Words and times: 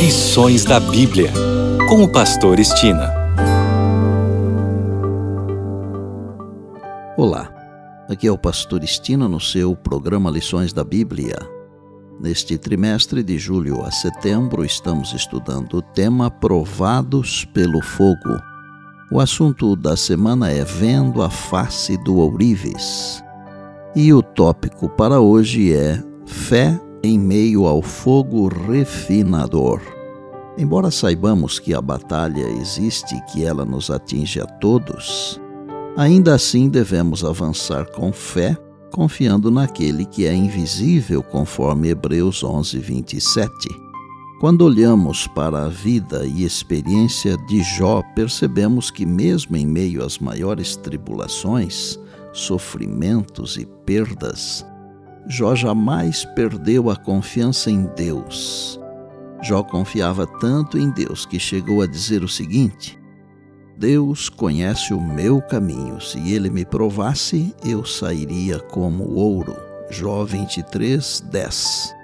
Lições 0.00 0.64
da 0.64 0.80
Bíblia, 0.80 1.30
com 1.86 2.02
o 2.02 2.10
Pastor 2.10 2.58
Estina. 2.58 3.12
Olá, 7.18 7.52
aqui 8.08 8.26
é 8.26 8.32
o 8.32 8.38
Pastor 8.38 8.82
Estina 8.82 9.28
no 9.28 9.38
seu 9.38 9.76
programa 9.76 10.30
Lições 10.30 10.72
da 10.72 10.82
Bíblia. 10.82 11.36
Neste 12.18 12.56
trimestre 12.56 13.22
de 13.22 13.38
julho 13.38 13.84
a 13.84 13.90
setembro, 13.90 14.64
estamos 14.64 15.12
estudando 15.12 15.74
o 15.74 15.82
tema 15.82 16.30
Provados 16.30 17.44
pelo 17.52 17.82
Fogo. 17.82 18.40
O 19.12 19.20
assunto 19.20 19.76
da 19.76 19.98
semana 19.98 20.50
é 20.50 20.64
Vendo 20.64 21.20
a 21.20 21.28
Face 21.28 21.98
do 21.98 22.16
Ourives. 22.16 23.22
E 23.94 24.14
o 24.14 24.22
tópico 24.22 24.88
para 24.88 25.20
hoje 25.20 25.74
é 25.74 26.02
Fé 26.24 26.80
em 27.02 27.18
meio 27.18 27.66
ao 27.66 27.80
fogo 27.80 28.48
refinador. 28.48 29.80
Embora 30.58 30.90
saibamos 30.90 31.58
que 31.58 31.72
a 31.72 31.80
batalha 31.80 32.46
existe 32.60 33.14
e 33.14 33.20
que 33.32 33.44
ela 33.44 33.64
nos 33.64 33.90
atinge 33.90 34.40
a 34.40 34.46
todos, 34.46 35.40
ainda 35.96 36.34
assim 36.34 36.68
devemos 36.68 37.24
avançar 37.24 37.86
com 37.92 38.12
fé, 38.12 38.56
confiando 38.90 39.50
naquele 39.50 40.04
que 40.04 40.26
é 40.26 40.34
invisível, 40.34 41.22
conforme 41.22 41.88
Hebreus 41.88 42.44
11, 42.44 42.78
27. 42.78 43.50
Quando 44.40 44.62
olhamos 44.62 45.26
para 45.26 45.66
a 45.66 45.68
vida 45.68 46.24
e 46.26 46.44
experiência 46.44 47.36
de 47.46 47.62
Jó, 47.62 48.02
percebemos 48.14 48.90
que, 48.90 49.04
mesmo 49.04 49.56
em 49.56 49.66
meio 49.66 50.04
às 50.04 50.18
maiores 50.18 50.76
tribulações, 50.76 51.98
sofrimentos 52.32 53.56
e 53.56 53.66
perdas, 53.84 54.64
Jó 55.26 55.54
jamais 55.54 56.24
perdeu 56.24 56.90
a 56.90 56.96
confiança 56.96 57.70
em 57.70 57.84
Deus. 57.96 58.80
Jó 59.42 59.62
confiava 59.62 60.26
tanto 60.26 60.78
em 60.78 60.90
Deus 60.90 61.24
que 61.24 61.38
chegou 61.38 61.82
a 61.82 61.86
dizer 61.86 62.22
o 62.22 62.28
seguinte: 62.28 62.98
Deus 63.76 64.28
conhece 64.28 64.92
o 64.92 65.00
meu 65.00 65.40
caminho. 65.40 66.00
Se 66.00 66.18
ele 66.30 66.50
me 66.50 66.66
provasse, 66.66 67.54
eu 67.64 67.84
sairia 67.84 68.58
como 68.58 69.14
ouro. 69.14 69.56
Jó 69.90 70.24
23, 70.24 71.24
10. 71.30 71.94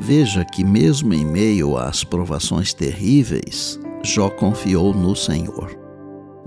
Veja 0.00 0.44
que, 0.44 0.64
mesmo 0.64 1.14
em 1.14 1.24
meio 1.24 1.76
às 1.76 2.02
provações 2.02 2.74
terríveis, 2.74 3.78
Jó 4.02 4.28
confiou 4.28 4.92
no 4.92 5.14
Senhor. 5.14 5.77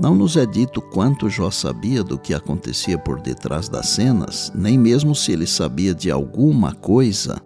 Não 0.02 0.16
nos 0.16 0.35
é 0.35 0.47
dito 0.47 0.81
quanto 0.81 1.30
Jó 1.30 1.52
sabia 1.52 2.03
do 2.03 2.17
que 2.17 2.33
acontecia 2.33 2.97
por 2.97 3.21
detrás 3.21 3.69
das 3.69 3.89
cenas, 3.89 4.52
nem 4.55 4.75
mesmo 4.75 5.13
se 5.13 5.31
ele 5.31 5.45
sabia 5.45 5.94
de 5.94 6.09
alguma 6.09 6.73
coisa. 6.73 7.39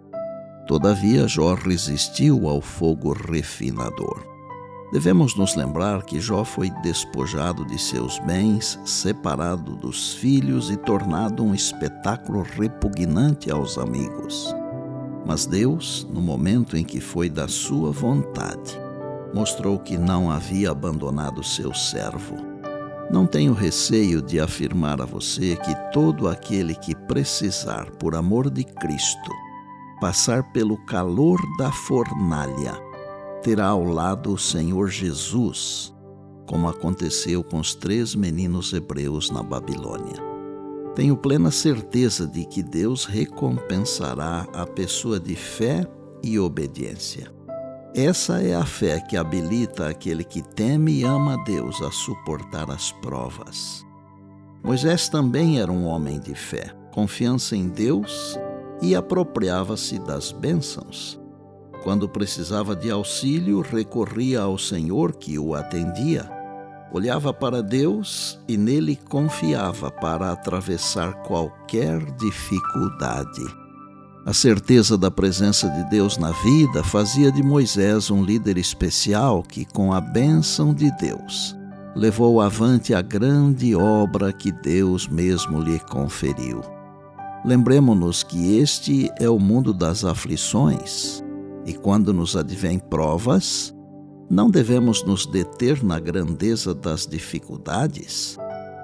Todavia, 0.66 1.28
Jó 1.28 1.52
resistiu 1.52 2.48
ao 2.48 2.62
fogo 2.62 3.12
refinador. 3.12 4.24
Devemos 4.90 5.36
nos 5.36 5.54
lembrar 5.54 6.02
que 6.04 6.18
Jó 6.18 6.44
foi 6.44 6.70
despojado 6.82 7.62
de 7.66 7.78
seus 7.78 8.18
bens, 8.20 8.80
separado 8.86 9.76
dos 9.76 10.14
filhos 10.14 10.70
e 10.70 10.78
tornado 10.78 11.44
um 11.44 11.54
espetáculo 11.54 12.42
repugnante 12.42 13.50
aos 13.50 13.76
amigos. 13.76 14.54
Mas 15.26 15.44
Deus, 15.44 16.06
no 16.10 16.22
momento 16.22 16.74
em 16.74 16.84
que 16.84 17.02
foi 17.02 17.28
da 17.28 17.48
sua 17.48 17.90
vontade, 17.92 18.85
mostrou 19.34 19.78
que 19.78 19.96
não 19.96 20.30
havia 20.30 20.70
abandonado 20.70 21.42
seu 21.42 21.74
servo. 21.74 22.36
Não 23.10 23.26
tenho 23.26 23.52
receio 23.52 24.20
de 24.20 24.40
afirmar 24.40 25.00
a 25.00 25.04
você 25.04 25.56
que 25.56 25.74
todo 25.92 26.28
aquele 26.28 26.74
que 26.74 26.94
precisar, 26.94 27.90
por 27.92 28.14
amor 28.14 28.50
de 28.50 28.64
Cristo, 28.64 29.30
passar 30.00 30.42
pelo 30.52 30.76
calor 30.86 31.38
da 31.56 31.70
fornalha, 31.70 32.74
terá 33.42 33.68
ao 33.68 33.84
lado 33.84 34.32
o 34.32 34.38
Senhor 34.38 34.88
Jesus, 34.88 35.94
como 36.46 36.68
aconteceu 36.68 37.44
com 37.44 37.60
os 37.60 37.74
três 37.74 38.14
meninos 38.14 38.72
hebreus 38.72 39.30
na 39.30 39.42
Babilônia. 39.42 40.20
Tenho 40.96 41.16
plena 41.16 41.50
certeza 41.50 42.26
de 42.26 42.44
que 42.44 42.62
Deus 42.62 43.04
recompensará 43.04 44.46
a 44.52 44.66
pessoa 44.66 45.20
de 45.20 45.36
fé 45.36 45.86
e 46.22 46.38
obediência. 46.38 47.35
Essa 47.94 48.42
é 48.42 48.54
a 48.54 48.64
fé 48.64 49.00
que 49.00 49.16
habilita 49.16 49.88
aquele 49.88 50.22
que 50.22 50.42
teme 50.42 51.00
e 51.00 51.04
ama 51.04 51.34
a 51.34 51.44
Deus 51.44 51.80
a 51.80 51.90
suportar 51.90 52.70
as 52.70 52.92
provas. 52.92 53.84
Moisés 54.62 55.08
também 55.08 55.60
era 55.60 55.70
um 55.70 55.86
homem 55.86 56.20
de 56.20 56.34
fé, 56.34 56.74
confiança 56.92 57.56
em 57.56 57.68
Deus 57.68 58.38
e 58.82 58.94
apropriava-se 58.94 59.98
das 59.98 60.32
bênçãos. 60.32 61.18
Quando 61.82 62.08
precisava 62.08 62.74
de 62.74 62.90
auxílio, 62.90 63.60
recorria 63.60 64.40
ao 64.40 64.58
Senhor 64.58 65.14
que 65.14 65.38
o 65.38 65.54
atendia. 65.54 66.28
Olhava 66.92 67.32
para 67.32 67.62
Deus 67.62 68.38
e 68.48 68.56
nele 68.56 68.96
confiava 68.96 69.90
para 69.90 70.32
atravessar 70.32 71.14
qualquer 71.22 72.04
dificuldade. 72.16 73.65
A 74.26 74.32
certeza 74.32 74.98
da 74.98 75.08
presença 75.08 75.70
de 75.70 75.88
Deus 75.88 76.18
na 76.18 76.32
vida 76.32 76.82
fazia 76.82 77.30
de 77.30 77.44
Moisés 77.44 78.10
um 78.10 78.24
líder 78.24 78.58
especial 78.58 79.40
que, 79.40 79.64
com 79.64 79.92
a 79.92 80.00
bênção 80.00 80.74
de 80.74 80.90
Deus, 80.96 81.56
levou 81.94 82.40
avante 82.40 82.92
a 82.92 83.00
grande 83.00 83.76
obra 83.76 84.32
que 84.32 84.50
Deus 84.50 85.06
mesmo 85.06 85.60
lhe 85.60 85.78
conferiu. 85.78 86.60
Lembremos-nos 87.44 88.24
que 88.24 88.58
este 88.58 89.08
é 89.20 89.30
o 89.30 89.38
mundo 89.38 89.72
das 89.72 90.04
aflições, 90.04 91.22
e 91.64 91.72
quando 91.72 92.12
nos 92.12 92.34
advêm 92.34 92.80
provas, 92.80 93.72
não 94.28 94.50
devemos 94.50 95.04
nos 95.04 95.24
deter 95.24 95.84
na 95.84 96.00
grandeza 96.00 96.74
das 96.74 97.06
dificuldades, 97.06 98.36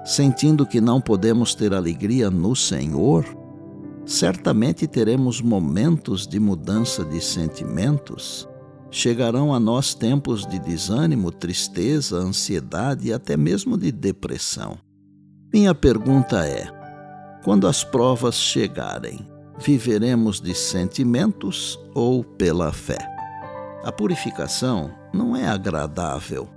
sentindo 0.05 0.65
que 0.65 0.79
não 0.79 1.01
podemos 1.01 1.53
ter 1.53 1.73
alegria 1.73 2.29
no 2.31 2.55
Senhor 2.55 3.42
Certamente 4.05 4.85
teremos 4.85 5.41
momentos 5.41 6.27
de 6.27 6.39
mudança 6.39 7.05
de 7.05 7.21
sentimentos. 7.21 8.47
Chegarão 8.91 9.53
a 9.53 9.59
nós 9.59 9.93
tempos 9.93 10.45
de 10.45 10.59
desânimo, 10.59 11.31
tristeza, 11.31 12.17
ansiedade 12.17 13.07
e 13.07 13.13
até 13.13 13.37
mesmo 13.37 13.77
de 13.77 13.91
depressão. 13.91 14.77
Minha 15.53 15.73
pergunta 15.73 16.45
é: 16.45 16.67
quando 17.43 17.65
as 17.65 17.83
provas 17.83 18.35
chegarem, 18.35 19.25
viveremos 19.57 20.41
de 20.41 20.53
sentimentos 20.53 21.79
ou 21.95 22.23
pela 22.23 22.73
fé? 22.73 22.99
A 23.83 23.91
purificação 23.91 24.91
não 25.13 25.35
é 25.35 25.47
agradável 25.47 26.49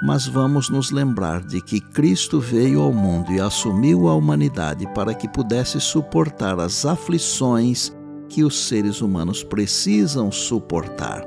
mas 0.00 0.26
vamos 0.26 0.68
nos 0.70 0.90
lembrar 0.90 1.42
de 1.42 1.60
que 1.60 1.80
Cristo 1.80 2.38
veio 2.38 2.80
ao 2.80 2.92
mundo 2.92 3.32
e 3.32 3.40
assumiu 3.40 4.08
a 4.08 4.14
humanidade 4.14 4.86
para 4.94 5.12
que 5.12 5.28
pudesse 5.28 5.80
suportar 5.80 6.60
as 6.60 6.86
aflições 6.86 7.92
que 8.28 8.44
os 8.44 8.68
seres 8.68 9.00
humanos 9.00 9.42
precisam 9.42 10.30
suportar 10.30 11.26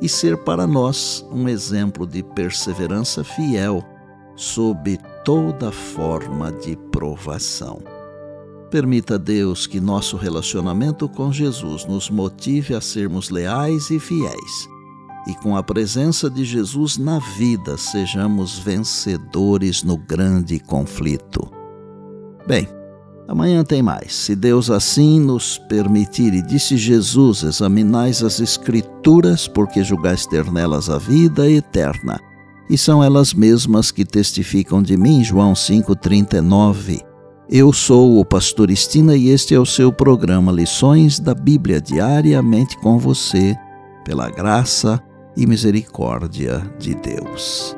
e 0.00 0.08
ser 0.08 0.36
para 0.44 0.66
nós 0.66 1.26
um 1.32 1.48
exemplo 1.48 2.06
de 2.06 2.22
perseverança 2.22 3.24
fiel 3.24 3.82
sob 4.36 4.98
toda 5.24 5.72
forma 5.72 6.52
de 6.52 6.76
provação. 6.92 7.82
Permita 8.70 9.18
Deus 9.18 9.66
que 9.66 9.80
nosso 9.80 10.16
relacionamento 10.16 11.08
com 11.08 11.32
Jesus 11.32 11.84
nos 11.86 12.10
motive 12.10 12.74
a 12.74 12.80
sermos 12.80 13.30
leais 13.30 13.90
e 13.90 13.98
fiéis 13.98 14.73
e 15.26 15.34
com 15.34 15.56
a 15.56 15.62
presença 15.62 16.28
de 16.28 16.44
Jesus 16.44 16.98
na 16.98 17.18
vida 17.18 17.78
sejamos 17.78 18.58
vencedores 18.58 19.82
no 19.82 19.96
grande 19.96 20.58
conflito. 20.58 21.50
Bem, 22.46 22.68
amanhã 23.26 23.64
tem 23.64 23.82
mais. 23.82 24.14
Se 24.14 24.36
Deus 24.36 24.70
assim 24.70 25.18
nos 25.18 25.56
permitir, 25.56 26.34
e 26.34 26.42
disse 26.42 26.76
Jesus: 26.76 27.42
examinais 27.42 28.22
as 28.22 28.38
Escrituras, 28.38 29.48
porque 29.48 29.82
julgais 29.82 30.26
ter 30.26 30.50
nelas 30.52 30.90
a 30.90 30.98
vida 30.98 31.50
eterna. 31.50 32.20
E 32.68 32.76
são 32.78 33.02
elas 33.02 33.34
mesmas 33.34 33.90
que 33.90 34.04
testificam 34.04 34.82
de 34.82 34.96
mim, 34.96 35.22
João 35.22 35.52
5,39. 35.52 37.02
Eu 37.48 37.74
sou 37.74 38.18
o 38.18 38.24
Pastor 38.24 38.70
Estina 38.70 39.14
e 39.14 39.28
este 39.28 39.54
é 39.54 39.60
o 39.60 39.66
seu 39.66 39.92
programa 39.92 40.50
Lições 40.50 41.20
da 41.20 41.34
Bíblia 41.34 41.78
diariamente 41.78 42.76
com 42.78 42.98
você, 42.98 43.54
pela 44.02 44.30
graça 44.30 45.02
e 45.36 45.46
misericórdia 45.46 46.60
de 46.78 46.94
Deus. 46.94 47.76